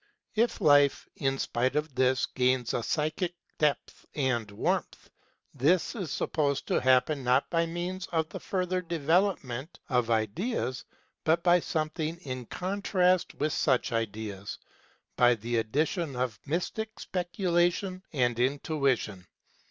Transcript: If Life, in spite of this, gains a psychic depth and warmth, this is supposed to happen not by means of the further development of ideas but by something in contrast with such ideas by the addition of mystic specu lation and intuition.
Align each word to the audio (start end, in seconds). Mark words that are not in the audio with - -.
If 0.33 0.59
Life, 0.61 1.07
in 1.17 1.37
spite 1.37 1.75
of 1.75 1.93
this, 1.93 2.25
gains 2.25 2.73
a 2.73 2.81
psychic 2.81 3.35
depth 3.59 4.03
and 4.15 4.49
warmth, 4.49 5.11
this 5.53 5.93
is 5.93 6.09
supposed 6.09 6.65
to 6.69 6.81
happen 6.81 7.23
not 7.23 7.47
by 7.51 7.67
means 7.67 8.07
of 8.07 8.27
the 8.29 8.39
further 8.39 8.81
development 8.81 9.77
of 9.89 10.09
ideas 10.09 10.85
but 11.23 11.43
by 11.43 11.59
something 11.59 12.17
in 12.21 12.47
contrast 12.47 13.35
with 13.35 13.53
such 13.53 13.91
ideas 13.91 14.57
by 15.17 15.35
the 15.35 15.57
addition 15.57 16.15
of 16.15 16.39
mystic 16.47 16.95
specu 16.95 17.51
lation 17.51 18.01
and 18.11 18.39
intuition. 18.39 19.27